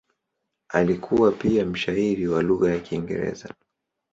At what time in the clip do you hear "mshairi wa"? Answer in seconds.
1.65-2.41